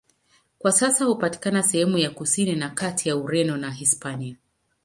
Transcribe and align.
Kwa 0.59 0.71
sasa 0.71 1.05
hupatikana 1.05 1.63
sehemu 1.63 1.97
ya 1.97 2.09
kusini 2.11 2.55
na 2.55 2.69
kati 2.69 3.09
ya 3.09 3.15
Ureno 3.17 3.57
na 3.57 3.71
Hispania. 3.71 4.35